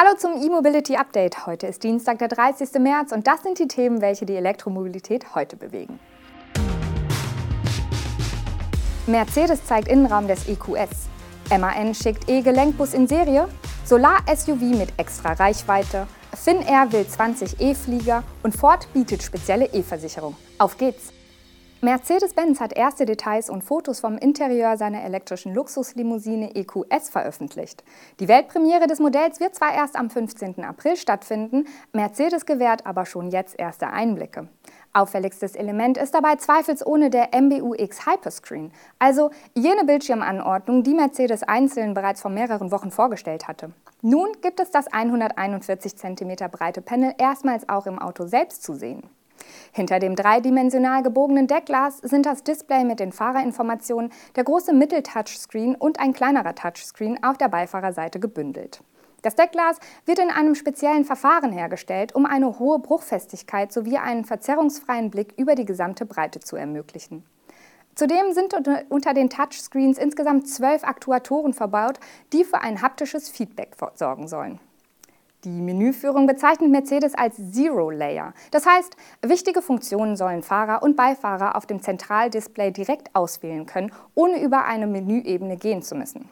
[0.00, 1.44] Hallo zum E-Mobility Update.
[1.44, 2.70] Heute ist Dienstag, der 30.
[2.78, 5.98] März und das sind die Themen, welche die Elektromobilität heute bewegen.
[9.08, 11.08] Mercedes zeigt Innenraum des EQS.
[11.50, 13.48] MAN schickt E-Gelenkbus in Serie.
[13.86, 16.06] Solar-SUV mit extra Reichweite.
[16.32, 20.36] Finnair will 20 E-Flieger und Ford bietet spezielle E-Versicherung.
[20.58, 21.17] Auf geht's!
[21.80, 27.84] Mercedes-Benz hat erste Details und Fotos vom Interieur seiner elektrischen Luxuslimousine EQS veröffentlicht.
[28.18, 30.64] Die Weltpremiere des Modells wird zwar erst am 15.
[30.64, 34.48] April stattfinden, Mercedes gewährt aber schon jetzt erste Einblicke.
[34.92, 42.22] Auffälligstes Element ist dabei zweifelsohne der MBUX Hyperscreen, also jene Bildschirmanordnung, die Mercedes einzeln bereits
[42.22, 43.70] vor mehreren Wochen vorgestellt hatte.
[44.02, 49.08] Nun gibt es das 141 cm breite Panel erstmals auch im Auto selbst zu sehen.
[49.72, 56.00] Hinter dem dreidimensional gebogenen Deckglas sind das Display mit den Fahrerinformationen, der große Mitteltouchscreen und
[56.00, 58.82] ein kleinerer Touchscreen auf der Beifahrerseite gebündelt.
[59.22, 65.10] Das Deckglas wird in einem speziellen Verfahren hergestellt, um eine hohe Bruchfestigkeit sowie einen verzerrungsfreien
[65.10, 67.24] Blick über die gesamte Breite zu ermöglichen.
[67.96, 68.54] Zudem sind
[68.90, 71.98] unter den Touchscreens insgesamt zwölf Aktuatoren verbaut,
[72.32, 74.60] die für ein haptisches Feedback sorgen sollen.
[75.44, 78.34] Die Menüführung bezeichnet Mercedes als Zero Layer.
[78.50, 84.42] Das heißt, wichtige Funktionen sollen Fahrer und Beifahrer auf dem Zentraldisplay direkt auswählen können, ohne
[84.42, 86.28] über eine Menüebene gehen zu müssen.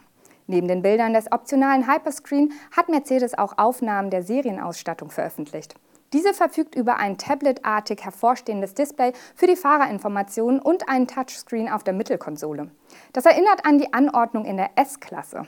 [0.49, 5.77] Neben den Bildern des optionalen Hyperscreen hat Mercedes auch Aufnahmen der Serienausstattung veröffentlicht.
[6.13, 11.95] Diese verfügt über ein tabletartig hervorstehendes Display für die Fahrerinformationen und einen Touchscreen auf der
[11.95, 12.71] Mittelkonsole.
[13.13, 15.43] Das erinnert an die Anordnung in der S-Klasse.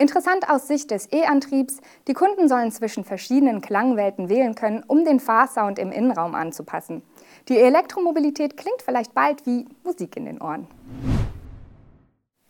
[0.00, 5.20] Interessant aus Sicht des E-Antriebs, die Kunden sollen zwischen verschiedenen Klangwelten wählen können, um den
[5.20, 7.02] Fahrsound im Innenraum anzupassen.
[7.50, 10.68] Die Elektromobilität klingt vielleicht bald wie Musik in den Ohren.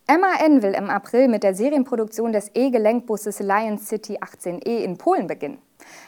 [0.07, 5.59] MAN will im April mit der Serienproduktion des E-Gelenkbusses Lion City 18E in Polen beginnen.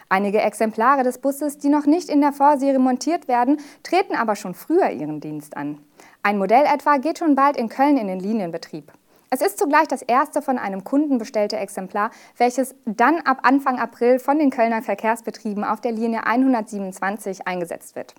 [0.08, 4.54] Einige Exemplare des Busses, die noch nicht in der Vorserie montiert werden, treten aber schon
[4.54, 5.80] früher ihren Dienst an.
[6.22, 8.92] Ein Modell etwa geht schon bald in Köln in den Linienbetrieb.
[9.34, 14.18] Es ist zugleich das erste von einem Kunden bestellte Exemplar, welches dann ab Anfang April
[14.18, 18.14] von den Kölner Verkehrsbetrieben auf der Linie 127 eingesetzt wird.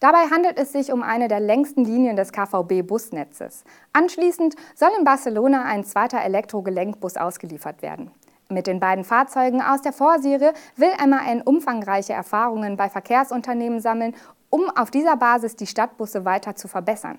[0.00, 3.64] Dabei handelt es sich um eine der längsten Linien des KVB-Busnetzes.
[3.94, 8.10] Anschließend soll in Barcelona ein zweiter Elektrogelenkbus ausgeliefert werden.
[8.50, 14.14] Mit den beiden Fahrzeugen aus der Vorserie will MAN umfangreiche Erfahrungen bei Verkehrsunternehmen sammeln,
[14.50, 17.18] um auf dieser Basis die Stadtbusse weiter zu verbessern.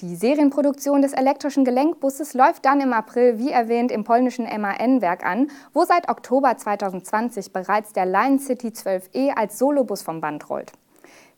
[0.00, 5.52] Die Serienproduktion des elektrischen Gelenkbusses läuft dann im April, wie erwähnt, im polnischen MAN-Werk an,
[5.72, 10.72] wo seit Oktober 2020 bereits der Line City 12E als Solobus vom Band rollt.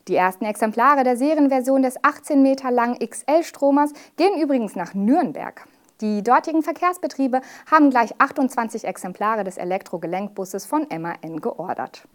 [0.07, 5.67] Die ersten Exemplare der Serienversion des 18 Meter langen XL-Stromers gehen übrigens nach Nürnberg.
[6.01, 12.07] Die dortigen Verkehrsbetriebe haben gleich 28 Exemplare des Elektrogelenkbusses von MAN geordert.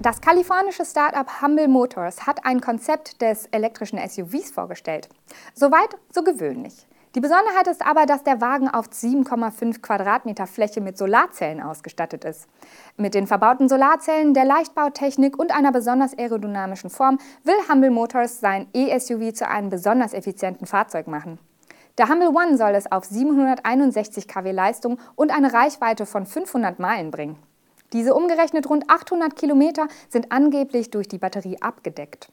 [0.00, 5.08] Das kalifornische Startup Humble Motors hat ein Konzept des elektrischen SUVs vorgestellt.
[5.54, 6.86] Soweit, so gewöhnlich.
[7.14, 12.46] Die Besonderheit ist aber, dass der Wagen auf 7,5 Quadratmeter Fläche mit Solarzellen ausgestattet ist.
[12.98, 18.68] Mit den verbauten Solarzellen, der Leichtbautechnik und einer besonders aerodynamischen Form will Humble Motors sein
[18.74, 21.38] E-SUV zu einem besonders effizienten Fahrzeug machen.
[21.96, 27.10] Der Humble One soll es auf 761 kW Leistung und eine Reichweite von 500 Meilen
[27.10, 27.38] bringen.
[27.96, 32.28] Diese umgerechnet rund 800 Kilometer sind angeblich durch die Batterie abgedeckt.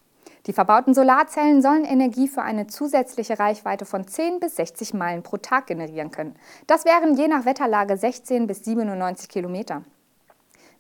[0.46, 5.38] Die verbauten Solarzellen sollen Energie für eine zusätzliche Reichweite von 10 bis 60 Meilen pro
[5.38, 6.36] Tag generieren können.
[6.68, 9.84] Das wären je nach Wetterlage 16 bis 97 Kilometer.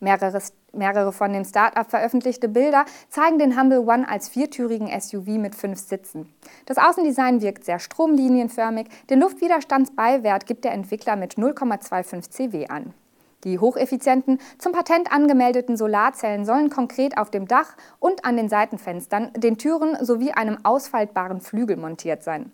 [0.01, 0.41] Mehrere,
[0.73, 5.79] mehrere von dem Start-up veröffentlichte Bilder zeigen den Humble One als viertürigen SUV mit fünf
[5.79, 6.27] Sitzen.
[6.65, 12.93] Das Außendesign wirkt sehr stromlinienförmig, den Luftwiderstandsbeiwert gibt der Entwickler mit 0,25 cW an.
[13.43, 19.31] Die hocheffizienten, zum Patent angemeldeten Solarzellen sollen konkret auf dem Dach und an den Seitenfenstern,
[19.35, 22.51] den Türen sowie einem ausfaltbaren Flügel montiert sein.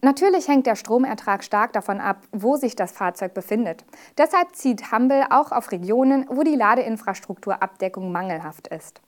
[0.00, 3.84] Natürlich hängt der Stromertrag stark davon ab, wo sich das Fahrzeug befindet.
[4.16, 9.00] Deshalb zieht Humble auch auf Regionen, wo die Ladeinfrastrukturabdeckung mangelhaft ist.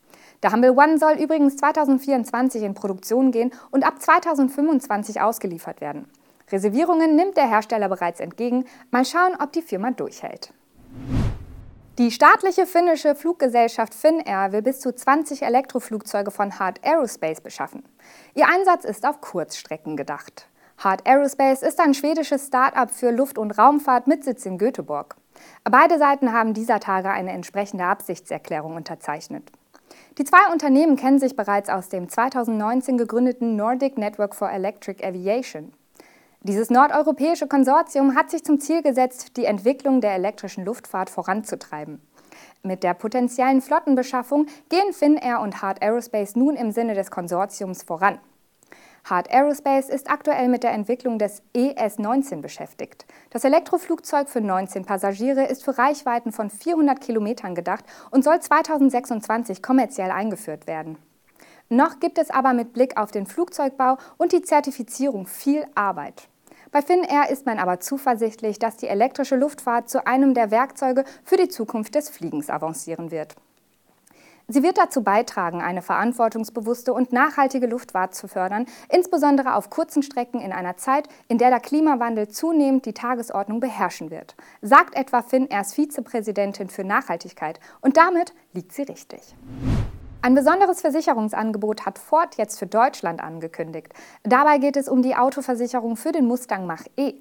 [0.43, 6.07] Der Humble One soll übrigens 2024 in Produktion gehen und ab 2025 ausgeliefert werden.
[6.51, 8.67] Reservierungen nimmt der Hersteller bereits entgegen.
[8.91, 10.53] Mal schauen, ob die Firma durchhält.
[11.99, 17.83] Die staatliche finnische Fluggesellschaft Finnair will bis zu 20 Elektroflugzeuge von Hard Aerospace beschaffen.
[18.35, 20.49] Ihr Einsatz ist auf Kurzstrecken gedacht.
[20.79, 25.17] Hard Aerospace ist ein schwedisches Start-up für Luft- und Raumfahrt mit Sitz in Göteborg.
[25.65, 29.53] Beide Seiten haben dieser Tage eine entsprechende Absichtserklärung unterzeichnet.
[30.17, 35.75] Die zwei Unternehmen kennen sich bereits aus dem 2019 gegründeten Nordic Network for Electric Aviation.
[36.45, 42.01] Dieses nordeuropäische Konsortium hat sich zum Ziel gesetzt, die Entwicklung der elektrischen Luftfahrt voranzutreiben.
[42.65, 48.19] Mit der potenziellen Flottenbeschaffung gehen Finnair und Hart Aerospace nun im Sinne des Konsortiums voran.
[49.05, 53.07] Hart Aerospace ist aktuell mit der Entwicklung des ES-19 beschäftigt.
[53.31, 59.63] Das Elektroflugzeug für 19 Passagiere ist für Reichweiten von 400 Kilometern gedacht und soll 2026
[59.63, 60.99] kommerziell eingeführt werden.
[61.69, 66.29] Noch gibt es aber mit Blick auf den Flugzeugbau und die Zertifizierung viel Arbeit.
[66.73, 71.37] Bei Finnair ist man aber zuversichtlich, dass die elektrische Luftfahrt zu einem der Werkzeuge für
[71.37, 73.37] die Zukunft des Fliegens avancieren wird.
[74.49, 80.41] Sie wird dazu beitragen, eine verantwortungsbewusste und nachhaltige Luftfahrt zu fördern, insbesondere auf kurzen Strecken
[80.41, 85.75] in einer Zeit, in der der Klimawandel zunehmend die Tagesordnung beherrschen wird, sagt etwa Finnairs
[85.75, 87.61] Vizepräsidentin für Nachhaltigkeit.
[87.83, 89.21] Und damit liegt sie richtig.
[90.25, 93.93] Ein besonderes Versicherungsangebot hat Ford jetzt für Deutschland angekündigt.
[94.23, 97.15] Dabei geht es um die Autoversicherung für den Mustang Mach-E.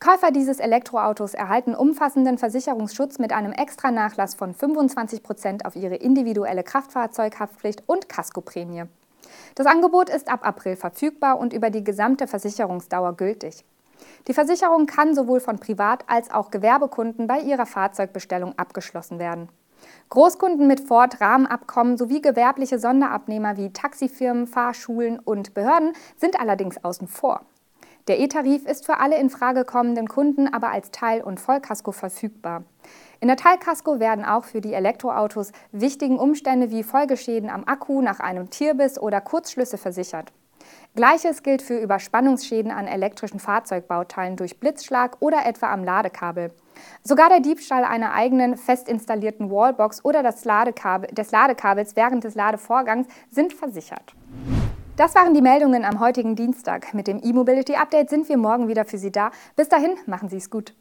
[0.00, 6.64] Käufer dieses Elektroautos erhalten umfassenden Versicherungsschutz mit einem Extra-Nachlass von 25 Prozent auf ihre individuelle
[6.64, 8.86] Kraftfahrzeughaftpflicht und Kaskoprämie.
[9.54, 13.64] Das Angebot ist ab April verfügbar und über die gesamte Versicherungsdauer gültig.
[14.26, 19.48] Die Versicherung kann sowohl von Privat- als auch Gewerbekunden bei ihrer Fahrzeugbestellung abgeschlossen werden.
[20.08, 27.42] Großkunden mit Ford-Rahmenabkommen sowie gewerbliche Sonderabnehmer wie Taxifirmen, Fahrschulen und Behörden sind allerdings außen vor.
[28.08, 32.64] Der E-Tarif ist für alle in Frage kommenden Kunden aber als Teil- und Vollkasko verfügbar.
[33.20, 38.18] In der Teilkasko werden auch für die Elektroautos wichtigen Umstände wie Folgeschäden am Akku nach
[38.18, 40.32] einem Tierbiss oder Kurzschlüsse versichert.
[40.96, 46.50] Gleiches gilt für Überspannungsschäden an elektrischen Fahrzeugbauteilen durch Blitzschlag oder etwa am Ladekabel.
[47.02, 52.34] Sogar der Diebstahl einer eigenen fest installierten Wallbox oder das Ladekabel, des Ladekabels während des
[52.34, 54.14] Ladevorgangs sind versichert.
[54.96, 56.92] Das waren die Meldungen am heutigen Dienstag.
[56.92, 59.30] Mit dem E-Mobility Update sind wir morgen wieder für Sie da.
[59.56, 60.74] Bis dahin, machen Sie es gut.